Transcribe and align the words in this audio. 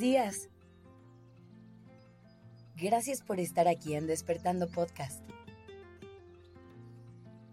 días. 0.00 0.48
Gracias 2.74 3.22
por 3.22 3.38
estar 3.38 3.68
aquí 3.68 3.94
en 3.94 4.06
Despertando 4.06 4.68
Podcast. 4.68 5.22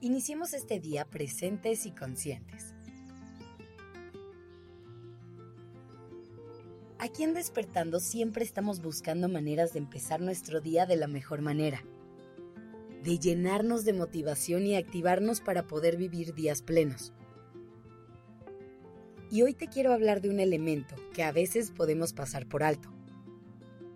Iniciemos 0.00 0.52
este 0.52 0.78
día 0.78 1.06
presentes 1.06 1.86
y 1.86 1.92
conscientes. 1.92 2.74
Aquí 6.98 7.22
en 7.22 7.32
Despertando 7.32 7.98
siempre 7.98 8.44
estamos 8.44 8.82
buscando 8.82 9.28
maneras 9.30 9.72
de 9.72 9.78
empezar 9.78 10.20
nuestro 10.20 10.60
día 10.60 10.84
de 10.84 10.96
la 10.96 11.06
mejor 11.06 11.40
manera, 11.40 11.82
de 13.02 13.18
llenarnos 13.18 13.84
de 13.84 13.94
motivación 13.94 14.66
y 14.66 14.76
activarnos 14.76 15.40
para 15.40 15.66
poder 15.66 15.96
vivir 15.96 16.34
días 16.34 16.60
plenos. 16.60 17.14
Y 19.34 19.42
hoy 19.42 19.52
te 19.52 19.66
quiero 19.66 19.92
hablar 19.92 20.20
de 20.20 20.30
un 20.30 20.38
elemento 20.38 20.94
que 21.12 21.24
a 21.24 21.32
veces 21.32 21.72
podemos 21.72 22.12
pasar 22.12 22.46
por 22.46 22.62
alto 22.62 22.88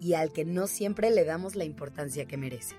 y 0.00 0.14
al 0.14 0.32
que 0.32 0.46
no 0.46 0.66
siempre 0.66 1.10
le 1.10 1.26
damos 1.26 1.56
la 1.56 1.66
importancia 1.66 2.24
que 2.24 2.38
merece. 2.38 2.74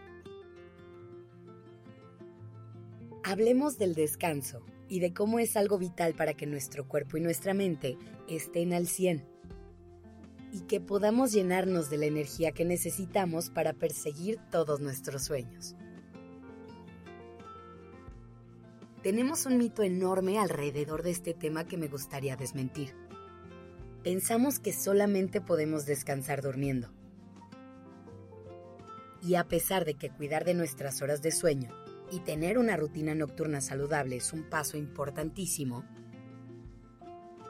Hablemos 3.24 3.78
del 3.78 3.94
descanso 3.94 4.66
y 4.90 5.02
de 5.02 5.14
cómo 5.14 5.38
es 5.38 5.56
algo 5.56 5.78
vital 5.78 6.16
para 6.16 6.34
que 6.34 6.48
nuestro 6.48 6.88
cuerpo 6.88 7.18
y 7.18 7.22
nuestra 7.22 7.54
mente 7.54 7.96
estén 8.28 8.74
al 8.74 8.88
100 8.88 9.24
y 10.52 10.62
que 10.62 10.82
podamos 10.82 11.34
llenarnos 11.34 11.92
de 11.92 11.98
la 11.98 12.08
energía 12.08 12.54
que 12.54 12.66
necesitamos 12.66 13.52
para 13.52 13.74
perseguir 13.74 14.40
todos 14.50 14.80
nuestros 14.80 15.26
sueños. 15.26 15.76
Tenemos 19.08 19.46
un 19.46 19.58
mito 19.58 19.84
enorme 19.84 20.38
alrededor 20.38 21.02
de 21.02 21.12
este 21.12 21.34
tema 21.34 21.66
que 21.66 21.78
me 21.78 21.88
gustaría 21.88 22.36
desmentir. 22.36 22.94
Pensamos 24.04 24.60
que 24.60 24.74
solamente 24.74 25.40
podemos 25.40 25.86
descansar 25.86 26.42
durmiendo. 26.42 26.90
Y 29.24 29.36
a 29.36 29.46
pesar 29.46 29.86
de 29.86 29.94
que 29.94 30.10
cuidar 30.10 30.44
de 30.44 30.56
nuestras 30.56 31.02
horas 31.02 31.22
de 31.22 31.32
sueño 31.32 31.70
y 32.12 32.20
tener 32.20 32.58
una 32.58 32.76
rutina 32.76 33.16
nocturna 33.16 33.62
saludable 33.62 34.18
es 34.18 34.34
un 34.34 34.44
paso 34.44 34.76
importantísimo, 34.76 35.86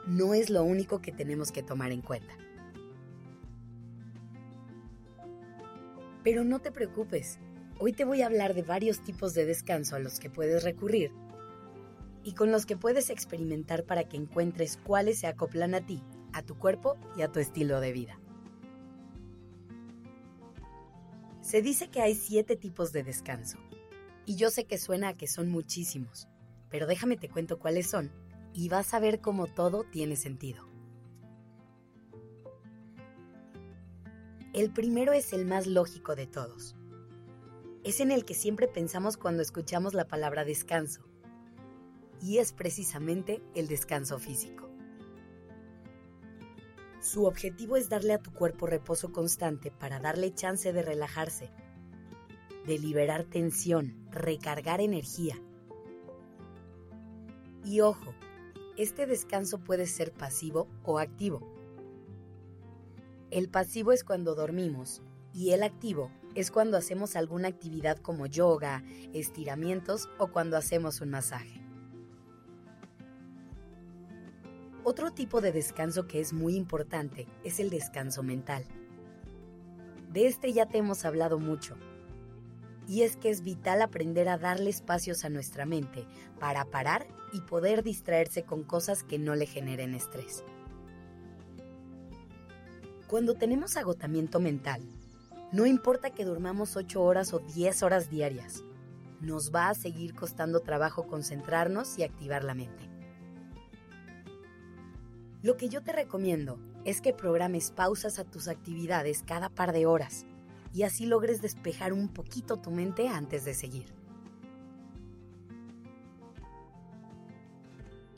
no 0.05 0.35
es 0.35 0.51
lo 0.51 0.63
único 0.63 1.01
que 1.01 1.11
tenemos 1.11 1.51
que 1.51 1.63
tomar 1.63 1.91
en 1.91 2.03
cuenta. 2.03 2.37
Pero 6.23 6.43
no 6.43 6.59
te 6.59 6.71
preocupes, 6.71 7.39
hoy 7.79 7.93
te 7.93 8.05
voy 8.05 8.21
a 8.21 8.27
hablar 8.27 8.53
de 8.53 8.61
varios 8.61 9.03
tipos 9.03 9.33
de 9.33 9.47
descanso 9.47 9.95
a 9.95 9.99
los 9.99 10.19
que 10.19 10.29
puedes 10.29 10.63
recurrir 10.63 11.09
y 12.27 12.33
con 12.33 12.51
los 12.51 12.65
que 12.65 12.75
puedes 12.75 13.09
experimentar 13.09 13.85
para 13.85 14.03
que 14.03 14.17
encuentres 14.17 14.75
cuáles 14.83 15.19
se 15.19 15.27
acoplan 15.27 15.73
a 15.73 15.85
ti, 15.85 16.03
a 16.33 16.41
tu 16.41 16.57
cuerpo 16.57 16.97
y 17.15 17.21
a 17.21 17.31
tu 17.31 17.39
estilo 17.39 17.79
de 17.79 17.93
vida. 17.93 18.19
Se 21.39 21.61
dice 21.61 21.87
que 21.87 22.01
hay 22.01 22.15
siete 22.15 22.57
tipos 22.57 22.91
de 22.91 23.03
descanso, 23.03 23.57
y 24.25 24.35
yo 24.35 24.49
sé 24.49 24.65
que 24.65 24.77
suena 24.77 25.07
a 25.07 25.13
que 25.13 25.25
son 25.25 25.47
muchísimos, 25.47 26.27
pero 26.69 26.85
déjame 26.85 27.15
te 27.15 27.29
cuento 27.29 27.59
cuáles 27.59 27.89
son 27.89 28.11
y 28.53 28.67
vas 28.67 28.93
a 28.93 28.99
ver 28.99 29.21
cómo 29.21 29.47
todo 29.47 29.85
tiene 29.85 30.17
sentido. 30.17 30.67
El 34.51 34.73
primero 34.73 35.13
es 35.13 35.31
el 35.31 35.45
más 35.45 35.65
lógico 35.65 36.13
de 36.17 36.27
todos. 36.27 36.75
Es 37.85 38.01
en 38.01 38.11
el 38.11 38.25
que 38.25 38.33
siempre 38.33 38.67
pensamos 38.67 39.15
cuando 39.15 39.41
escuchamos 39.41 39.93
la 39.93 40.09
palabra 40.09 40.43
descanso 40.43 41.07
y 42.21 42.39
es 42.39 42.53
precisamente 42.53 43.41
el 43.55 43.67
descanso 43.67 44.19
físico. 44.19 44.67
Su 46.99 47.25
objetivo 47.25 47.77
es 47.77 47.89
darle 47.89 48.13
a 48.13 48.21
tu 48.21 48.33
cuerpo 48.33 48.65
reposo 48.65 49.11
constante 49.11 49.71
para 49.71 49.99
darle 49.99 50.33
chance 50.33 50.73
de 50.73 50.81
relajarse, 50.81 51.51
de 52.65 52.79
liberar 52.79 53.23
tensión, 53.23 54.07
recargar 54.11 54.81
energía. 54.81 55.41
Y 57.63 57.81
ojo, 57.81 58.13
este 58.77 59.05
descanso 59.05 59.59
puede 59.59 59.85
ser 59.85 60.11
pasivo 60.11 60.67
o 60.83 60.99
activo. 60.99 61.41
El 63.31 63.49
pasivo 63.49 63.91
es 63.91 64.03
cuando 64.03 64.35
dormimos 64.35 65.01
y 65.33 65.51
el 65.51 65.63
activo 65.63 66.11
es 66.35 66.51
cuando 66.51 66.77
hacemos 66.77 67.15
alguna 67.15 67.47
actividad 67.47 67.97
como 67.97 68.25
yoga, 68.25 68.83
estiramientos 69.13 70.09
o 70.17 70.27
cuando 70.27 70.57
hacemos 70.57 71.01
un 71.01 71.09
masaje. 71.09 71.66
Otro 74.89 75.11
tipo 75.11 75.41
de 75.41 75.51
descanso 75.51 76.07
que 76.07 76.21
es 76.21 76.31
muy 76.31 76.55
importante 76.55 77.27
es 77.43 77.59
el 77.59 77.69
descanso 77.69 78.23
mental. 78.23 78.63
De 80.13 80.27
este 80.27 80.53
ya 80.53 80.65
te 80.65 80.77
hemos 80.77 81.03
hablado 81.03 81.39
mucho. 81.39 81.75
Y 82.87 83.01
es 83.01 83.17
que 83.17 83.29
es 83.29 83.41
vital 83.41 83.81
aprender 83.81 84.29
a 84.29 84.37
darle 84.37 84.69
espacios 84.69 85.25
a 85.25 85.29
nuestra 85.29 85.65
mente 85.65 86.05
para 86.39 86.63
parar 86.63 87.05
y 87.33 87.41
poder 87.41 87.83
distraerse 87.83 88.43
con 88.43 88.63
cosas 88.63 89.03
que 89.03 89.19
no 89.19 89.35
le 89.35 89.45
generen 89.45 89.93
estrés. 89.93 90.45
Cuando 93.07 93.33
tenemos 93.33 93.75
agotamiento 93.75 94.39
mental, 94.39 94.81
no 95.51 95.65
importa 95.65 96.11
que 96.11 96.23
durmamos 96.23 96.77
8 96.77 97.03
horas 97.03 97.33
o 97.33 97.39
10 97.39 97.83
horas 97.83 98.09
diarias, 98.09 98.63
nos 99.19 99.53
va 99.53 99.67
a 99.67 99.75
seguir 99.75 100.15
costando 100.15 100.61
trabajo 100.61 101.07
concentrarnos 101.07 101.99
y 101.99 102.03
activar 102.03 102.45
la 102.45 102.53
mente. 102.53 102.96
Lo 105.43 105.55
que 105.55 105.69
yo 105.69 105.83
te 105.83 105.91
recomiendo 105.91 106.59
es 106.83 107.01
que 107.01 107.13
programes 107.13 107.71
pausas 107.71 108.17
a 108.17 108.23
tus 108.23 108.47
actividades 108.47 109.23
cada 109.23 109.49
par 109.49 109.71
de 109.71 109.85
horas 109.85 110.25
y 110.73 110.83
así 110.83 111.05
logres 111.05 111.41
despejar 111.41 111.93
un 111.93 112.09
poquito 112.09 112.57
tu 112.57 112.71
mente 112.71 113.07
antes 113.07 113.45
de 113.45 113.53
seguir. 113.53 113.93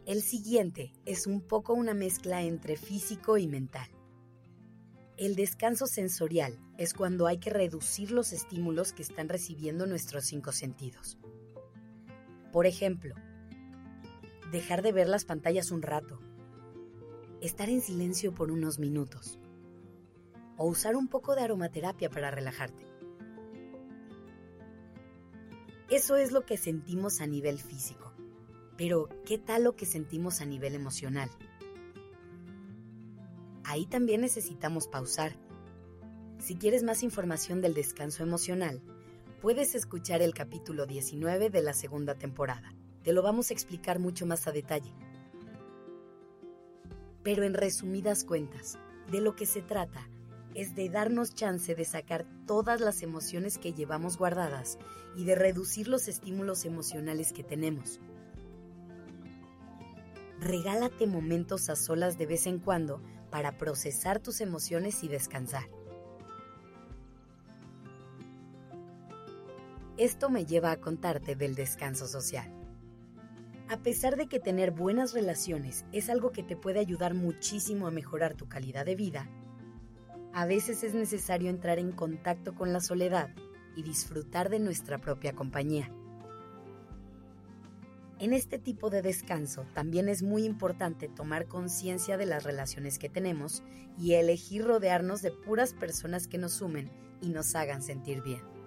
El 0.05 0.23
siguiente 0.23 0.93
es 1.05 1.27
un 1.27 1.41
poco 1.41 1.73
una 1.73 1.93
mezcla 1.93 2.41
entre 2.41 2.77
físico 2.77 3.37
y 3.37 3.47
mental. 3.47 3.89
El 5.17 5.35
descanso 5.35 5.85
sensorial 5.85 6.57
es 6.77 6.93
cuando 6.93 7.27
hay 7.27 7.37
que 7.37 7.49
reducir 7.49 8.11
los 8.11 8.31
estímulos 8.31 8.93
que 8.93 9.03
están 9.03 9.29
recibiendo 9.29 9.85
nuestros 9.85 10.25
cinco 10.25 10.51
sentidos. 10.51 11.17
Por 12.51 12.65
ejemplo, 12.65 13.13
dejar 14.51 14.81
de 14.81 14.93
ver 14.93 15.09
las 15.09 15.25
pantallas 15.25 15.69
un 15.69 15.81
rato, 15.81 16.19
estar 17.41 17.69
en 17.69 17.81
silencio 17.81 18.33
por 18.33 18.51
unos 18.51 18.79
minutos 18.79 19.39
o 20.57 20.65
usar 20.65 20.95
un 20.95 21.07
poco 21.07 21.35
de 21.35 21.41
aromaterapia 21.41 22.09
para 22.09 22.31
relajarte. 22.31 22.85
Eso 25.89 26.17
es 26.17 26.31
lo 26.31 26.45
que 26.45 26.57
sentimos 26.57 27.21
a 27.21 27.27
nivel 27.27 27.59
físico, 27.59 28.13
pero 28.77 29.09
¿qué 29.25 29.37
tal 29.37 29.63
lo 29.63 29.75
que 29.75 29.85
sentimos 29.85 30.41
a 30.41 30.45
nivel 30.45 30.75
emocional? 30.75 31.29
Ahí 33.63 33.85
también 33.85 34.21
necesitamos 34.21 34.87
pausar. 34.87 35.35
Si 36.39 36.55
quieres 36.55 36.83
más 36.83 37.03
información 37.03 37.61
del 37.61 37.73
descanso 37.73 38.23
emocional, 38.23 38.81
puedes 39.41 39.75
escuchar 39.75 40.21
el 40.21 40.33
capítulo 40.33 40.85
19 40.85 41.49
de 41.49 41.61
la 41.61 41.73
segunda 41.73 42.15
temporada. 42.15 42.75
Te 43.03 43.13
lo 43.13 43.21
vamos 43.21 43.49
a 43.49 43.53
explicar 43.53 43.99
mucho 43.99 44.25
más 44.25 44.47
a 44.47 44.51
detalle. 44.51 44.93
Pero 47.23 47.43
en 47.43 47.53
resumidas 47.53 48.23
cuentas, 48.23 48.77
de 49.11 49.21
lo 49.21 49.35
que 49.35 49.45
se 49.45 49.61
trata 49.61 50.07
es 50.55 50.75
de 50.75 50.89
darnos 50.89 51.35
chance 51.35 51.75
de 51.75 51.85
sacar 51.85 52.25
todas 52.45 52.81
las 52.81 53.01
emociones 53.01 53.57
que 53.57 53.73
llevamos 53.73 54.17
guardadas 54.17 54.77
y 55.15 55.25
de 55.25 55.35
reducir 55.35 55.87
los 55.87 56.07
estímulos 56.07 56.65
emocionales 56.65 57.33
que 57.33 57.43
tenemos. 57.43 57.99
Regálate 60.39 61.05
momentos 61.05 61.69
a 61.69 61.75
solas 61.75 62.17
de 62.17 62.25
vez 62.25 62.47
en 62.47 62.59
cuando 62.59 63.01
para 63.29 63.57
procesar 63.57 64.19
tus 64.19 64.41
emociones 64.41 65.03
y 65.03 65.07
descansar. 65.07 65.69
Esto 69.97 70.29
me 70.29 70.45
lleva 70.45 70.71
a 70.71 70.79
contarte 70.79 71.35
del 71.35 71.55
descanso 71.55 72.07
social. 72.07 72.58
A 73.69 73.77
pesar 73.83 74.17
de 74.17 74.25
que 74.25 74.39
tener 74.39 74.71
buenas 74.71 75.13
relaciones 75.13 75.85
es 75.91 76.09
algo 76.09 76.31
que 76.31 76.41
te 76.41 76.55
puede 76.55 76.79
ayudar 76.79 77.13
muchísimo 77.13 77.85
a 77.85 77.91
mejorar 77.91 78.33
tu 78.33 78.49
calidad 78.49 78.83
de 78.83 78.95
vida, 78.95 79.29
a 80.33 80.47
veces 80.47 80.83
es 80.83 80.95
necesario 80.95 81.51
entrar 81.51 81.77
en 81.77 81.91
contacto 81.91 82.55
con 82.55 82.73
la 82.73 82.79
soledad 82.79 83.29
y 83.75 83.83
disfrutar 83.83 84.49
de 84.49 84.57
nuestra 84.57 84.97
propia 84.97 85.33
compañía. 85.33 85.93
En 88.17 88.33
este 88.33 88.57
tipo 88.57 88.89
de 88.89 89.03
descanso 89.03 89.67
también 89.75 90.09
es 90.09 90.23
muy 90.23 90.45
importante 90.45 91.07
tomar 91.07 91.45
conciencia 91.45 92.17
de 92.17 92.25
las 92.25 92.43
relaciones 92.45 92.97
que 92.97 93.07
tenemos 93.07 93.61
y 93.99 94.13
elegir 94.13 94.65
rodearnos 94.65 95.21
de 95.21 95.31
puras 95.31 95.75
personas 95.75 96.27
que 96.27 96.39
nos 96.39 96.53
sumen 96.53 96.89
y 97.21 97.29
nos 97.29 97.53
hagan 97.53 97.83
sentir 97.83 98.23
bien. 98.23 98.58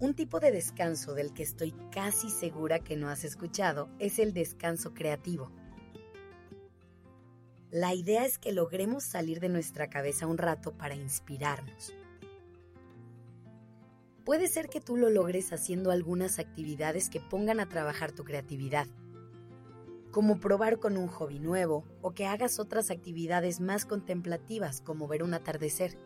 Un 0.00 0.14
tipo 0.14 0.38
de 0.38 0.52
descanso 0.52 1.14
del 1.14 1.32
que 1.34 1.42
estoy 1.42 1.74
casi 1.90 2.30
segura 2.30 2.78
que 2.78 2.96
no 2.96 3.08
has 3.08 3.24
escuchado 3.24 3.88
es 3.98 4.20
el 4.20 4.32
descanso 4.32 4.94
creativo. 4.94 5.50
La 7.72 7.94
idea 7.94 8.24
es 8.24 8.38
que 8.38 8.52
logremos 8.52 9.02
salir 9.02 9.40
de 9.40 9.48
nuestra 9.48 9.90
cabeza 9.90 10.28
un 10.28 10.38
rato 10.38 10.72
para 10.78 10.94
inspirarnos. 10.94 11.92
Puede 14.24 14.46
ser 14.46 14.68
que 14.68 14.80
tú 14.80 14.96
lo 14.96 15.10
logres 15.10 15.52
haciendo 15.52 15.90
algunas 15.90 16.38
actividades 16.38 17.10
que 17.10 17.18
pongan 17.18 17.58
a 17.58 17.68
trabajar 17.68 18.12
tu 18.12 18.22
creatividad, 18.22 18.86
como 20.12 20.38
probar 20.38 20.78
con 20.78 20.96
un 20.96 21.08
hobby 21.08 21.40
nuevo 21.40 21.84
o 22.02 22.12
que 22.12 22.26
hagas 22.26 22.60
otras 22.60 22.92
actividades 22.92 23.58
más 23.58 23.84
contemplativas 23.84 24.80
como 24.80 25.08
ver 25.08 25.24
un 25.24 25.34
atardecer. 25.34 25.98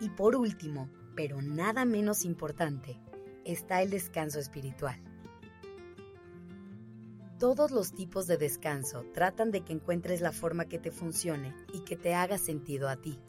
Y 0.00 0.10
por 0.10 0.36
último, 0.36 0.88
pero 1.16 1.42
nada 1.42 1.84
menos 1.84 2.24
importante, 2.24 3.00
está 3.44 3.82
el 3.82 3.90
descanso 3.90 4.38
espiritual. 4.38 5.02
Todos 7.38 7.70
los 7.70 7.92
tipos 7.92 8.26
de 8.26 8.36
descanso 8.36 9.04
tratan 9.14 9.50
de 9.50 9.60
que 9.60 9.72
encuentres 9.72 10.20
la 10.20 10.32
forma 10.32 10.64
que 10.64 10.78
te 10.78 10.90
funcione 10.90 11.54
y 11.72 11.80
que 11.80 11.96
te 11.96 12.14
haga 12.14 12.36
sentido 12.36 12.88
a 12.88 12.96
ti. 12.96 13.20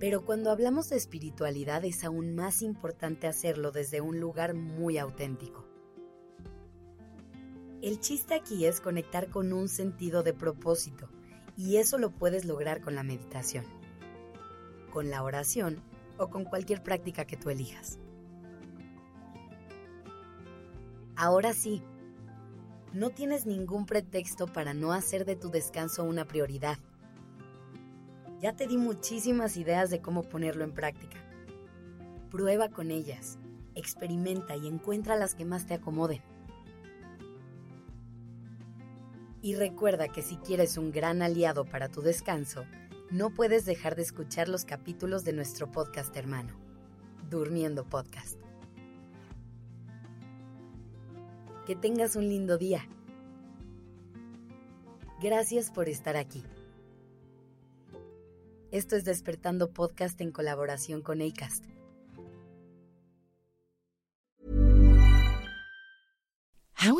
Pero 0.00 0.24
cuando 0.24 0.50
hablamos 0.50 0.88
de 0.88 0.96
espiritualidad 0.96 1.84
es 1.84 2.04
aún 2.04 2.34
más 2.34 2.62
importante 2.62 3.28
hacerlo 3.28 3.70
desde 3.70 4.00
un 4.00 4.18
lugar 4.18 4.54
muy 4.54 4.98
auténtico. 4.98 5.66
El 7.80 8.00
chiste 8.00 8.34
aquí 8.34 8.66
es 8.66 8.80
conectar 8.80 9.30
con 9.30 9.52
un 9.52 9.68
sentido 9.68 10.22
de 10.22 10.34
propósito 10.34 11.08
y 11.56 11.76
eso 11.76 11.96
lo 11.96 12.10
puedes 12.10 12.44
lograr 12.44 12.80
con 12.80 12.94
la 12.94 13.02
meditación, 13.02 13.64
con 14.90 15.10
la 15.10 15.22
oración 15.22 15.82
o 16.18 16.28
con 16.28 16.44
cualquier 16.44 16.82
práctica 16.82 17.24
que 17.24 17.36
tú 17.36 17.50
elijas. 17.50 17.98
Ahora 21.16 21.52
sí, 21.52 21.82
no 22.92 23.10
tienes 23.10 23.46
ningún 23.46 23.86
pretexto 23.86 24.46
para 24.46 24.74
no 24.74 24.92
hacer 24.92 25.24
de 25.24 25.36
tu 25.36 25.50
descanso 25.50 26.04
una 26.04 26.24
prioridad. 26.24 26.78
Ya 28.40 28.56
te 28.56 28.66
di 28.66 28.78
muchísimas 28.78 29.56
ideas 29.56 29.90
de 29.90 30.00
cómo 30.00 30.22
ponerlo 30.22 30.64
en 30.64 30.72
práctica. 30.72 31.18
Prueba 32.30 32.70
con 32.70 32.90
ellas, 32.90 33.38
experimenta 33.74 34.56
y 34.56 34.66
encuentra 34.66 35.16
las 35.16 35.34
que 35.34 35.44
más 35.44 35.66
te 35.66 35.74
acomoden. 35.74 36.22
Y 39.42 39.54
recuerda 39.54 40.08
que 40.08 40.22
si 40.22 40.36
quieres 40.36 40.76
un 40.76 40.90
gran 40.90 41.22
aliado 41.22 41.64
para 41.64 41.88
tu 41.88 42.02
descanso, 42.02 42.64
no 43.10 43.30
puedes 43.30 43.64
dejar 43.64 43.96
de 43.96 44.02
escuchar 44.02 44.48
los 44.48 44.64
capítulos 44.64 45.24
de 45.24 45.32
nuestro 45.32 45.70
podcast 45.70 46.16
hermano, 46.16 46.54
Durmiendo 47.28 47.84
Podcast. 47.84 48.38
Que 51.66 51.74
tengas 51.74 52.14
un 52.14 52.28
lindo 52.28 52.56
día. 52.56 52.88
Gracias 55.20 55.70
por 55.70 55.88
estar 55.88 56.16
aquí. 56.16 56.44
Esto 58.70 58.94
es 58.94 59.04
Despertando 59.04 59.72
Podcast 59.72 60.20
en 60.20 60.30
colaboración 60.30 61.02
con 61.02 61.20
ACAST. 61.20 61.64